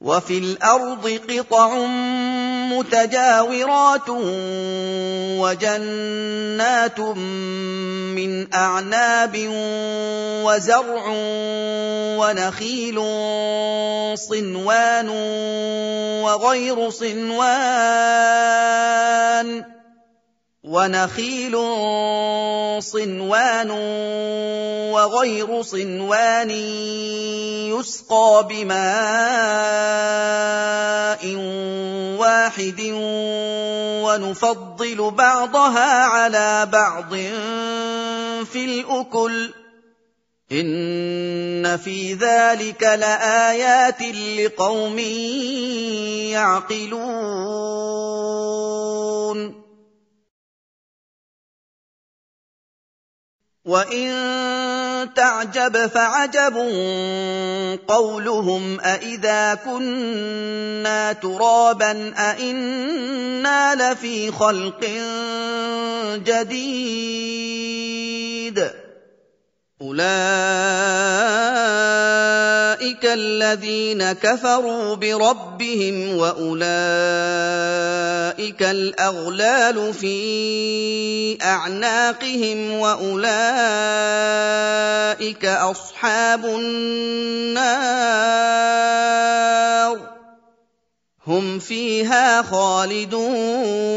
وفي 0.00 0.38
الأرض 0.38 1.20
قطع 1.28 1.86
متجاورات 2.68 4.08
وجنات 5.40 7.00
من 7.00 8.54
أعناب 8.54 9.34
وزرع 10.44 11.04
ونخيل 12.20 12.98
صنوان 14.18 15.08
وغير 16.24 16.90
صنوان 16.90 17.36
ونخيل 20.76 21.56
صنوان 22.82 23.70
وغير 24.92 25.62
صنوان 25.62 26.50
يسقى 27.72 28.46
بماء 28.50 28.76
واحد 32.20 32.80
ونفضل 34.04 35.10
بعضها 35.10 36.04
على 36.04 36.68
بعض 36.72 37.14
في 38.44 38.64
الأكل. 38.64 39.50
إن 40.52 41.76
في 41.76 42.14
ذلك 42.14 42.82
لآيات 42.82 44.02
لقوم 44.38 44.98
يعقلون. 46.36 47.26
وان 53.66 55.14
تعجب 55.14 55.86
فعجب 55.86 56.56
قولهم 57.88 58.80
أإذا 58.80 59.54
كنا 59.54 61.12
ترابا 61.12 62.12
أإنا 62.18 63.74
لفي 63.74 64.32
خلق 64.32 64.90
جديد 66.26 67.66
أولئك 69.82 70.06
الذين 73.04 74.12
كفروا 74.12 74.94
بربهم 74.94 76.16
وأولئك 76.16 76.62
الأغلال 78.62 79.94
في 79.94 81.38
أعناقهم 81.42 82.72
وأولئك 82.72 83.44
أصحاب 85.44 86.44
النار 86.44 87.96
هم 91.26 91.58
فيها 91.58 92.42
خالدون 92.42 93.96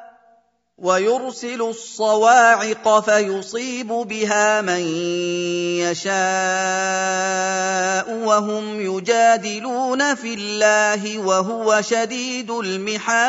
ويرسل 0.81 1.61
الصواعق 1.61 2.99
فيصيب 2.99 3.87
بها 3.87 4.61
من 4.61 4.79
يشاء 5.77 6.11
وهم 8.25 8.81
يجادلون 8.81 10.15
في 10.15 10.33
الله 10.33 11.19
وهو 11.19 11.81
شديد 11.81 12.51
المحال. 12.51 13.21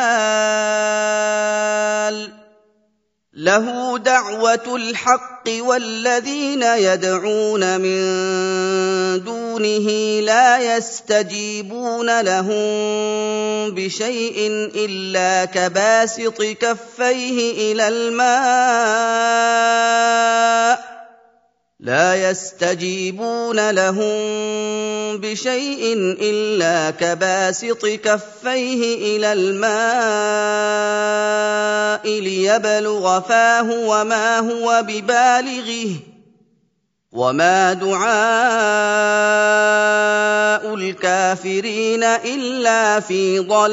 له 3.34 3.98
دعوة 3.98 4.76
الحق 4.76 5.48
والذين 5.48 6.62
يدعون 6.62 7.80
من 7.80 8.00
دونه 9.24 10.20
لا 10.20 10.76
يستجيبون 10.76 12.20
لهم 12.20 12.54
بشيء 13.74 14.68
إلا 14.74 15.44
كباسط 15.44 16.42
كفيه 16.42 17.72
إلى 17.72 17.88
الماء 17.88 19.22
لا 21.80 22.30
يستجيبون 22.30 23.70
لهم 23.70 24.12
بشيء 25.18 25.94
إلا 26.20 26.90
كباسط 26.90 27.86
كفيه 27.86 29.16
إلى 29.16 29.32
الماء 29.32 30.92
ليبلغ 32.04 33.20
فاه 33.20 33.70
وما 33.70 34.38
هو 34.38 34.84
ببالغه 34.88 35.90
وما 37.12 37.72
دعاء 37.72 38.12
الكافرين 40.74 42.04
الا 42.04 43.00
في 43.00 43.38
ضلال 43.38 43.72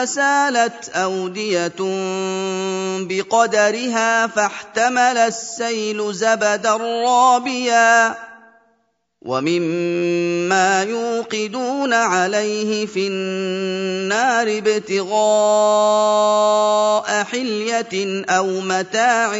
فسالت 0.00 0.88
أودية 0.88 1.72
بقدرها 2.98 4.26
فاحتمل 4.26 5.18
السيل 5.18 6.14
زبدا 6.14 6.76
رابيا 7.06 8.16
ومما 9.22 10.82
يوقدون 10.82 11.92
عليه 11.92 12.86
في 12.86 13.06
النار 13.06 14.58
ابتغاء 14.58 15.14
حلية 17.24 18.24
أو 18.28 18.46
متاع 18.60 19.32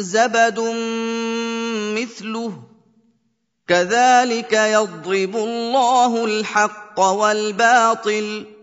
زبد 0.00 0.60
مثله 1.98 2.52
كذلك 3.68 4.52
يضرب 4.52 5.36
الله 5.36 6.24
الحق 6.24 7.00
والباطل 7.00 8.59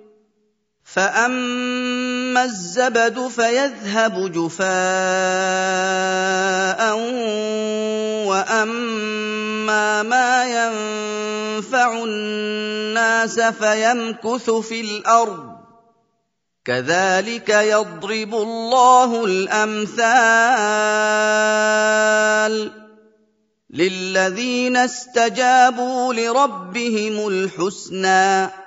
فاما 0.98 2.44
الزبد 2.44 3.28
فيذهب 3.28 4.32
جفاء 4.32 4.68
واما 8.26 10.04
ما 10.04 10.46
ينفع 10.46 12.04
الناس 12.04 13.40
فيمكث 13.40 14.50
في 14.50 14.82
الأرض 14.82 15.58
كذلك 16.66 17.50
يضرب 17.50 18.36
الله 18.36 19.26
الامثال 19.26 19.98
للذين 23.70 24.78
استجابوا 24.78 26.14
لربهم 26.14 27.28
الحسنى 27.28 28.67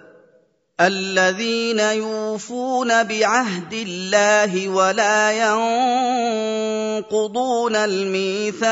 الذين 0.87 1.79
يوفون 1.79 3.03
بعهد 3.03 3.73
الله 3.73 4.69
ولا 4.69 5.31
ينقضون 7.01 7.75
الميثاق. 7.75 8.71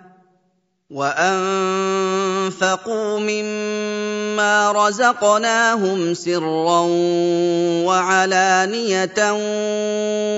وانفقوا 0.91 2.79
مما 3.19 4.71
رزقناهم 4.71 6.13
سرا 6.13 6.85
وعلانيه 7.87 9.31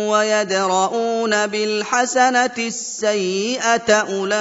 ويدرؤون 0.10 1.48
بالحسنه 1.48 2.58
السيئه 2.58 3.94
اولئك 3.94 4.38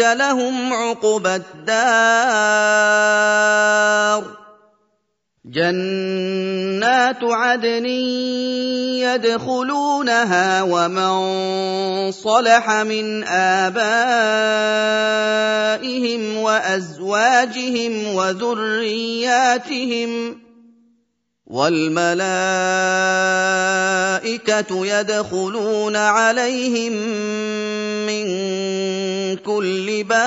لهم 0.00 0.72
عقبى 0.72 1.34
الدار 1.34 2.16
جنات 5.46 7.22
عدن 7.22 7.86
يدخلونها 9.06 10.62
ومن 10.62 11.12
صلح 12.12 12.70
من 12.70 13.24
آبائهم 13.24 13.96
وأزواجهم 16.36 18.14
وذرياتهم 18.14 19.70
والملائكة 21.46 22.16
يدخلون 24.86 25.96
عليهم 25.96 26.92
من 28.06 28.26
كل 29.36 30.04
باب 30.04 30.26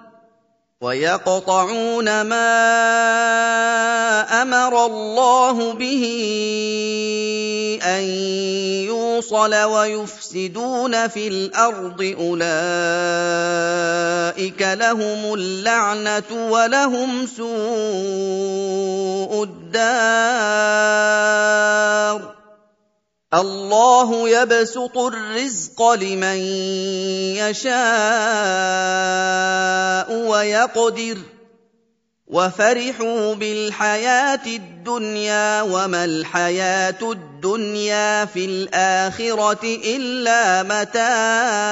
ويقطعون 0.81 2.21
ما 2.21 2.51
أمر 4.41 4.85
الله 4.85 5.73
به 5.73 6.03
أن 7.83 8.03
يوصل 8.89 9.55
ويفسدون 9.55 11.07
في 11.07 11.27
الأرض 11.27 12.15
أولئك 12.19 12.41
لهم 14.61 15.33
اللعنة 15.33 16.49
ولهم 16.49 17.27
سوء 17.27 17.51
الدار 19.43 20.81
الله 23.33 24.29
يبسط 24.29 24.97
الرزق 24.97 25.91
لمن 25.91 26.37
يشاء 27.39 27.71
ويقدر 30.11 31.17
وفرحوا 32.27 33.35
بالحياة 33.35 34.45
الدنيا 34.45 35.61
وما 35.61 36.05
الحياة 36.05 36.97
الدنيا 37.01 38.25
في 38.25 38.45
الآخرة 38.45 39.63
إلا 39.63 40.63
متاع 40.63 41.71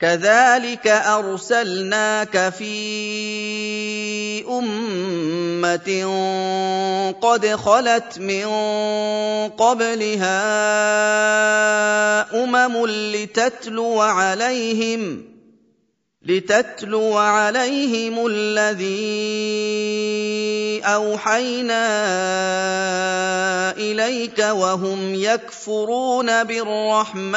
كذلك 0.00 0.86
ارسلناك 0.86 2.52
في 2.58 4.44
امه 4.48 5.90
قد 7.20 7.46
خلت 7.46 8.18
من 8.18 8.46
قبلها 9.48 10.36
امم 12.44 12.86
لتتلو 12.86 14.00
عليهم 14.00 15.24
لتتلو 16.22 17.18
عليهم 17.18 18.26
الذي 18.26 18.96
اوحينا 20.84 21.86
اليك 23.76 24.38
وهم 24.38 25.14
يكفرون 25.14 26.44
بالرحمن 26.44 27.36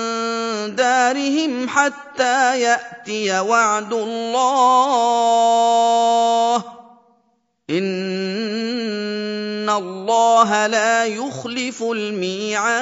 دارهم 0.67 1.69
حتى 1.69 2.61
يأتي 2.61 3.39
وعد 3.39 3.93
الله. 3.93 4.55
إن 7.69 9.69
الله 9.69 10.67
لا 10.67 11.05
يخلف 11.05 11.83
الميعاد. 11.83 12.81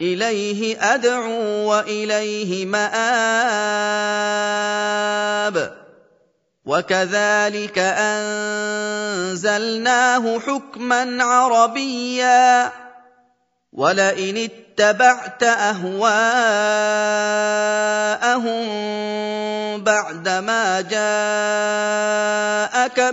إليه 0.00 0.94
أدعو 0.94 1.70
وإليه 1.70 2.66
مآب. 2.66 2.98
وكذلك 6.64 7.78
أنزلناه 9.38 10.38
حكما 10.38 11.24
عربيا. 11.24 12.72
ولئن 13.78 14.36
اتبعت 14.36 15.42
اهواءهم 15.42 16.18
بعدما 19.84 20.80
جاءك 20.80 20.98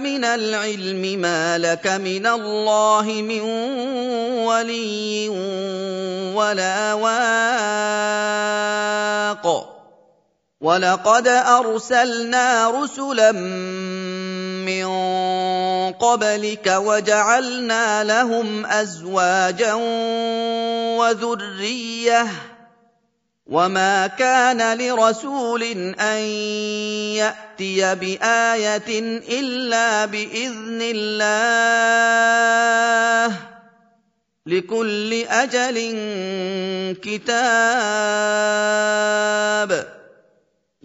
من 0.02 0.26
العلم 0.26 1.22
ما 1.22 1.58
لك 1.58 1.88
من 1.88 2.28
الله 2.28 3.04
من 3.22 3.42
ولي 4.42 5.30
ولا 6.34 6.94
واق 6.94 8.26
ولقد 10.62 11.28
ارسلنا 11.28 12.70
رسلا 12.70 13.32
من 14.66 14.86
قبلك 16.00 16.74
وجعلنا 16.78 18.04
لهم 18.04 18.66
أزواجا 18.66 19.74
وذرية. 20.98 22.28
وما 23.48 24.08
كان 24.08 24.78
لرسول 24.78 25.64
أن 26.00 26.18
يأتي 27.16 27.96
بآية 27.96 29.00
إلا 29.40 30.06
بإذن 30.06 30.80
الله. 30.82 31.36
لكل 34.46 35.14
أجل 35.14 35.78
كتاب. 37.04 37.56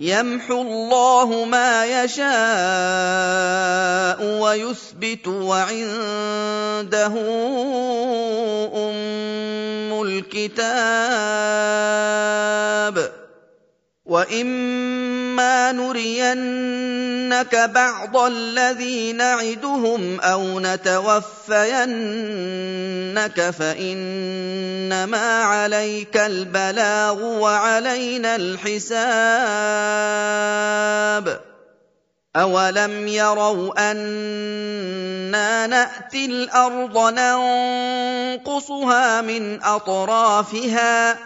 يمحو 0.00 0.62
الله 0.62 1.44
ما 1.44 1.84
يشاء 2.04 2.30
ويثبت 4.40 5.28
وعنده 5.28 7.12
أم 8.74 10.02
الكتاب. 10.02 10.80
واما 15.40 15.72
نرينك 15.72 17.54
بعض 17.56 18.16
الذي 18.16 19.12
نعدهم 19.12 20.20
أو 20.20 20.60
نتوفينك 20.60 21.80
فانما 23.50 25.42
عليك 25.42 26.16
البلاغ 26.16 27.24
وعلينا 27.24 28.36
الحساب 28.36 29.00
اولم 32.36 33.08
يروا 33.08 33.90
أنا 33.90 35.66
ناتي 35.66 36.24
الأرض 36.24 36.98
ننقصها 38.38 38.80
من 39.20 39.62
اطرافها 39.62 41.18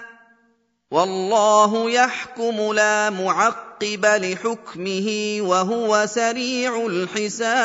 والله 0.91 1.91
يحكم 1.91 2.73
لا 2.73 3.11
معقب 3.11 3.74
لحكمه 3.93 5.39
وهو 5.41 6.07
سريع 6.07 6.87
الحساب. 6.87 7.65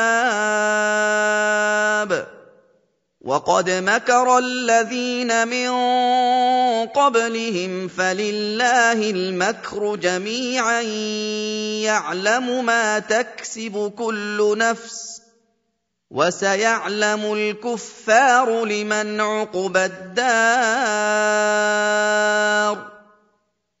وقد 3.20 3.70
مكر 3.70 4.38
الذين 4.38 5.48
من 5.48 5.70
قبلهم 6.86 7.88
فلله 7.88 9.10
المكر 9.10 9.96
جميعا. 9.96 10.80
يعلم 11.82 12.64
ما 12.64 12.98
تكسب 12.98 13.92
كل 13.98 14.58
نفس 14.58 15.22
وسيعلم 16.10 17.32
الكفار 17.32 18.64
لمن 18.64 19.20
عقبى 19.20 19.84
الدار. 19.84 21.30